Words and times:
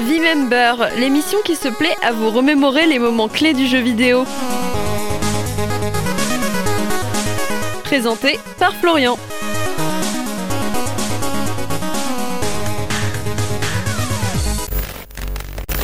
V-Member, 0.00 0.98
l'émission 0.98 1.38
qui 1.44 1.56
se 1.56 1.68
plaît 1.68 1.96
à 2.02 2.12
vous 2.12 2.30
remémorer 2.30 2.86
les 2.86 2.98
moments 2.98 3.28
clés 3.28 3.54
du 3.54 3.66
jeu 3.66 3.80
vidéo. 3.80 4.24
Présenté 7.84 8.38
par 8.58 8.74
Florian. 8.74 9.16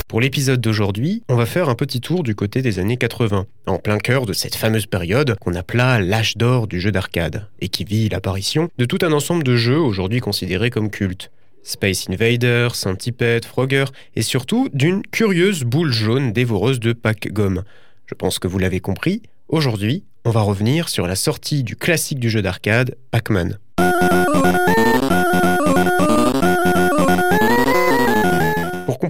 Pour 0.08 0.22
l'épisode 0.22 0.62
d'aujourd'hui, 0.62 1.22
on 1.28 1.36
va 1.36 1.44
faire 1.44 1.68
un 1.68 1.74
petit 1.74 2.00
tour 2.00 2.22
du 2.22 2.34
côté 2.34 2.62
des 2.62 2.78
années 2.78 2.96
80, 2.96 3.44
en 3.66 3.78
plein 3.78 3.98
cœur 3.98 4.24
de 4.24 4.32
cette 4.32 4.54
fameuse 4.54 4.86
période 4.86 5.36
qu'on 5.38 5.54
appela 5.54 6.00
l'âge 6.00 6.38
d'or 6.38 6.66
du 6.66 6.80
jeu 6.80 6.90
d'arcade, 6.90 7.46
et 7.60 7.68
qui 7.68 7.84
vit 7.84 8.08
l'apparition 8.08 8.70
de 8.78 8.86
tout 8.86 8.98
un 9.02 9.12
ensemble 9.12 9.44
de 9.44 9.54
jeux 9.54 9.78
aujourd'hui 9.78 10.20
considérés 10.20 10.70
comme 10.70 10.90
cultes. 10.90 11.30
Space 11.62 12.08
Invader, 12.08 12.68
Centipede, 12.74 13.44
Frogger, 13.44 13.86
et 14.14 14.22
surtout 14.22 14.68
d'une 14.72 15.02
curieuse 15.02 15.64
boule 15.64 15.92
jaune 15.92 16.32
dévoreuse 16.32 16.80
de 16.80 16.92
pack-gomme. 16.92 17.62
Je 18.06 18.14
pense 18.14 18.38
que 18.38 18.48
vous 18.48 18.58
l'avez 18.58 18.80
compris, 18.80 19.22
aujourd'hui, 19.48 20.04
on 20.24 20.30
va 20.30 20.40
revenir 20.40 20.88
sur 20.88 21.06
la 21.06 21.16
sortie 21.16 21.62
du 21.62 21.76
classique 21.76 22.20
du 22.20 22.30
jeu 22.30 22.42
d'arcade, 22.42 22.96
Pac-Man. 23.10 23.58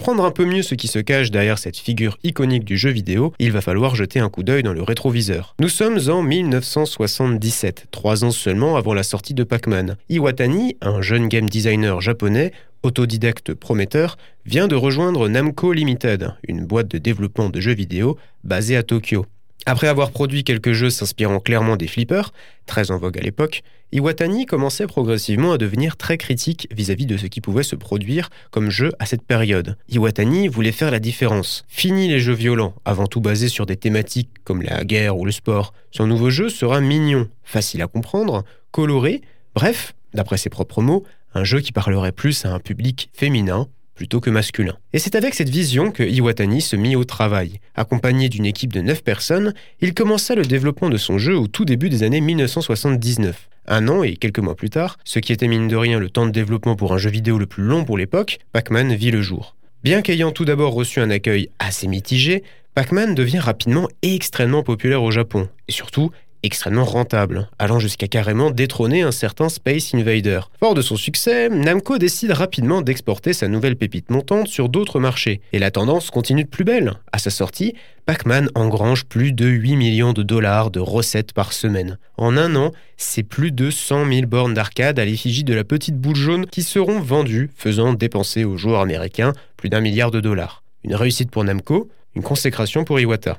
Comprendre 0.09 0.25
un 0.27 0.31
peu 0.31 0.47
mieux 0.47 0.63
ce 0.63 0.75
qui 0.75 0.89
se 0.89 1.01
cache 1.01 1.31
derrière 1.31 1.59
cette 1.59 1.77
figure 1.77 2.17
iconique 2.25 2.65
du 2.65 2.79
jeu 2.79 2.89
vidéo, 2.89 3.35
il 3.39 3.53
va 3.53 3.61
falloir 3.61 3.95
jeter 3.95 4.21
un 4.21 4.31
coup 4.31 4.43
d'œil 4.43 4.63
dans 4.63 4.73
le 4.73 4.83
rétroviseur. 4.83 5.55
Nous 5.61 5.69
sommes 5.69 5.99
en 6.09 6.23
1977, 6.23 7.89
trois 7.91 8.25
ans 8.25 8.31
seulement 8.31 8.77
avant 8.77 8.95
la 8.95 9.03
sortie 9.03 9.35
de 9.35 9.45
Pac-Man. 9.45 9.99
Iwatani, 10.09 10.79
un 10.81 11.03
jeune 11.03 11.29
game 11.29 11.51
designer 11.51 12.01
japonais, 12.01 12.53
autodidacte 12.83 13.53
prometteur, 13.53 14.17
vient 14.47 14.67
de 14.67 14.77
rejoindre 14.77 15.29
Namco 15.29 15.75
Limited, 15.75 16.33
une 16.49 16.65
boîte 16.65 16.89
de 16.89 16.97
développement 16.97 17.51
de 17.51 17.61
jeux 17.61 17.75
vidéo 17.75 18.17
basée 18.45 18.79
à 18.79 18.83
Tokyo. 18.83 19.27
Après 19.69 19.89
avoir 19.89 20.13
produit 20.13 20.45
quelques 20.45 20.73
jeux 20.73 20.89
s'inspirant 20.89 21.41
clairement 21.41 21.77
des 21.77 21.89
flippers, 21.89 22.33
très 22.65 22.91
en 22.91 22.97
vogue 22.97 23.19
à 23.19 23.21
l'époque, 23.21 23.61
Iwatani 23.93 24.47
commençait 24.47 24.87
progressivement 24.87 25.53
à 25.53 25.59
devenir 25.59 25.99
très 25.99 26.17
critique 26.17 26.69
vis-à-vis 26.71 27.05
de 27.05 27.19
ce 27.19 27.27
qui 27.27 27.43
pouvait 27.43 27.63
se 27.63 27.77
produire 27.77 28.31
comme 28.51 28.71
jeu 28.71 28.93
à 28.99 29.05
cette 29.05 29.21
période. 29.21 29.77
Iwatani 29.91 30.49
voulait 30.49 30.73
faire 30.73 30.91
la 30.91 31.01
différence. 31.01 31.67
Fini 31.69 32.09
les 32.09 32.19
jeux 32.19 32.33
violents, 32.33 32.77
avant 32.87 33.07
tout 33.07 33.21
basés 33.21 33.51
sur 33.51 33.67
des 33.67 33.77
thématiques 33.77 34.31
comme 34.43 34.63
la 34.63 34.87
guerre 34.87 35.19
ou 35.19 35.27
le 35.27 35.33
sport. 35.33 35.75
Son 35.91 36.07
nouveau 36.07 36.31
jeu 36.31 36.49
sera 36.49 36.81
mignon, 36.81 37.29
facile 37.45 37.83
à 37.83 37.89
comprendre, 37.89 38.45
coloré, 38.71 39.21
bref, 39.55 39.95
d'après 40.15 40.39
ses 40.39 40.49
propres 40.49 40.81
mots, 40.81 41.05
un 41.35 41.45
jeu 41.45 41.61
qui 41.61 41.73
parlerait 41.73 42.13
plus 42.13 42.47
à 42.47 42.55
un 42.55 42.59
public 42.59 43.11
féminin, 43.13 43.69
plutôt 43.99 44.21
que 44.21 44.31
masculin. 44.31 44.77
Et 44.93 45.01
c'est 45.01 45.17
avec 45.17 45.35
cette 45.35 45.49
vision 45.49 45.91
que 45.91 46.05
Iwatani 46.05 46.61
se 46.61 46.77
mit 46.77 46.95
au 46.95 47.03
travail. 47.03 47.59
Accompagné 47.75 48.29
d'une 48.29 48.47
équipe 48.47 48.73
de 48.73 48.81
9 48.81 49.03
personnes, 49.03 49.55
il 49.81 49.93
commença 49.93 50.37
le 50.37 50.45
développement 50.45 50.89
de 50.89 50.97
son 50.97 51.19
jeu 51.19 51.37
au 51.37 51.49
tout 51.49 51.65
début 51.65 51.89
des 51.89 52.05
années 52.05 52.21
1979. 52.21 53.49
Un 53.67 53.89
an 53.89 54.05
et 54.05 54.15
quelques 54.15 54.39
mois 54.39 54.55
plus 54.55 54.71
tard, 54.71 54.99
ce 55.05 55.19
qui 55.19 55.33
était 55.33 55.49
mine 55.49 55.67
de 55.67 55.75
rien 55.75 55.99
le 55.99 56.11
temps 56.11 56.27
de 56.27 56.31
développement 56.31 56.77
pour 56.77 56.95
un 56.95 56.99
jeu 56.99 57.11
vidéo 57.11 57.39
le 57.39 57.47
plus 57.47 57.65
long 57.65 57.85
pour 57.85 57.99
l'époque, 57.99 58.39
Pac-Man 58.53 58.95
vit 58.95 59.11
le 59.11 59.21
jour. 59.21 59.57
Bien 59.83 60.01
qu'ayant 60.01 60.31
tout 60.31 60.45
d'abord 60.45 60.75
reçu 60.75 61.01
un 61.01 61.11
accueil 61.11 61.51
assez 61.59 61.89
mitigé, 61.89 62.45
Pac-Man 62.77 63.17
devient 63.17 63.41
rapidement 63.41 63.89
extrêmement 64.03 64.63
populaire 64.63 65.03
au 65.03 65.11
Japon, 65.11 65.49
et 65.67 65.73
surtout 65.73 66.13
extrêmement 66.49 66.87
rentable, 66.87 67.51
allant 67.59 67.79
jusqu'à 67.79 68.09
carrément 68.09 68.51
détrôner 68.51 69.03
un 69.03 69.13
certain 69.13 69.51
Space 69.51 69.95
Invader. 69.95 70.41
Fort 70.59 70.73
de 70.73 70.81
son 70.81 70.97
succès, 70.97 71.51
Namco 71.51 71.99
décide 71.99 72.31
rapidement 72.31 72.81
d'exporter 72.81 73.35
sa 73.35 73.49
nouvelle 73.49 73.77
pépite 73.77 74.11
montante 74.11 74.49
sur 74.49 74.71
d'autres 74.71 74.99
marchés, 74.99 75.43
et 75.53 75.59
la 75.59 75.71
tendance 75.71 76.11
continue 76.11 76.45
de 76.45 76.49
plus 76.49 76.65
belle. 76.65 76.95
À 77.13 77.19
sa 77.19 77.29
sortie, 77.29 77.75
Pac-Man 78.07 78.49
engrange 78.55 79.05
plus 79.05 79.33
de 79.33 79.45
8 79.45 79.77
millions 79.77 80.15
de 80.15 80.23
dollars 80.23 80.71
de 80.71 80.81
recettes 80.81 81.35
par 81.35 81.53
semaine. 81.53 81.99
En 82.17 82.39
un 82.39 82.57
an, 82.57 82.73
c'est 82.97 83.25
plus 83.25 83.53
de 83.53 83.71
100 83.71 84.11
000 84.11 84.27
bornes 84.27 84.55
d'arcade 84.55 84.99
à 84.99 85.05
l'effigie 85.05 85.45
de 85.45 85.53
la 85.53 85.65
petite 85.65 85.99
boule 85.99 86.17
jaune 86.17 86.47
qui 86.47 86.63
seront 86.63 86.99
vendues, 86.99 87.51
faisant 87.57 87.93
dépenser 87.93 88.45
aux 88.45 88.57
joueurs 88.57 88.81
américains 88.81 89.35
plus 89.59 89.69
d'un 89.69 89.83
milliard 89.83 90.11
de 90.11 90.21
dollars. 90.21 90.63
Une 90.83 90.95
réussite 90.95 91.31
pour 91.31 91.45
Namco, 91.45 91.91
une 92.15 92.23
consécration 92.23 92.85
pour 92.85 92.99
Iwata. 92.99 93.39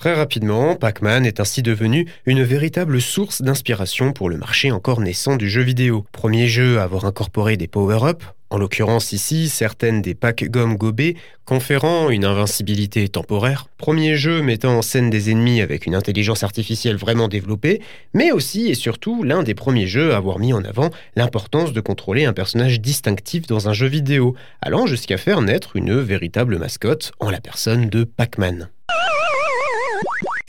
Très 0.00 0.14
rapidement, 0.14 0.76
Pac-Man 0.76 1.26
est 1.26 1.40
ainsi 1.40 1.60
devenu 1.60 2.06
une 2.24 2.42
véritable 2.42 3.02
source 3.02 3.42
d'inspiration 3.42 4.14
pour 4.14 4.30
le 4.30 4.38
marché 4.38 4.72
encore 4.72 5.02
naissant 5.02 5.36
du 5.36 5.50
jeu 5.50 5.60
vidéo. 5.60 6.06
Premier 6.10 6.46
jeu 6.46 6.78
à 6.78 6.84
avoir 6.84 7.04
incorporé 7.04 7.58
des 7.58 7.66
power-ups, 7.66 8.24
en 8.48 8.56
l'occurrence 8.56 9.12
ici 9.12 9.50
certaines 9.50 10.00
des 10.00 10.14
packs 10.14 10.50
gomme 10.50 10.78
gobées 10.78 11.18
conférant 11.44 12.08
une 12.08 12.24
invincibilité 12.24 13.10
temporaire. 13.10 13.66
Premier 13.76 14.16
jeu 14.16 14.40
mettant 14.40 14.78
en 14.78 14.80
scène 14.80 15.10
des 15.10 15.30
ennemis 15.30 15.60
avec 15.60 15.84
une 15.84 15.94
intelligence 15.94 16.44
artificielle 16.44 16.96
vraiment 16.96 17.28
développée, 17.28 17.82
mais 18.14 18.32
aussi 18.32 18.68
et 18.68 18.74
surtout 18.74 19.22
l'un 19.22 19.42
des 19.42 19.54
premiers 19.54 19.86
jeux 19.86 20.14
à 20.14 20.16
avoir 20.16 20.38
mis 20.38 20.54
en 20.54 20.64
avant 20.64 20.88
l'importance 21.14 21.74
de 21.74 21.80
contrôler 21.82 22.24
un 22.24 22.32
personnage 22.32 22.80
distinctif 22.80 23.46
dans 23.46 23.68
un 23.68 23.74
jeu 23.74 23.86
vidéo, 23.86 24.34
allant 24.62 24.86
jusqu'à 24.86 25.18
faire 25.18 25.42
naître 25.42 25.76
une 25.76 26.00
véritable 26.00 26.56
mascotte 26.56 27.12
en 27.20 27.28
la 27.28 27.42
personne 27.42 27.90
de 27.90 28.04
Pac-Man. 28.04 28.70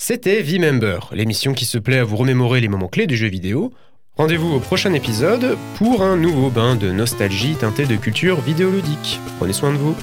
C'était 0.04 0.42
V-Member, 0.42 1.12
l'émission 1.14 1.54
qui 1.54 1.66
se 1.66 1.78
plaît 1.78 2.00
à 2.00 2.04
vous 2.04 2.18
remémorer 2.18 2.60
les 2.60 2.68
moments 2.68 2.88
clés 2.88 3.06
du 3.06 3.16
jeu 3.16 3.28
vidéo. 3.28 3.72
Rendez-vous 4.18 4.52
au 4.52 4.60
prochain 4.60 4.94
épisode 4.94 5.56
pour 5.76 6.02
un 6.02 6.18
nouveau 6.18 6.50
bain 6.50 6.76
de 6.76 6.92
nostalgie 6.92 7.54
teinté 7.54 7.86
de 7.86 7.96
culture 7.98 8.42
vidéoludique. 8.42 9.20
Prenez 9.38 9.54
soin 9.54 9.72
de 9.72 9.78
vous. 9.78 9.96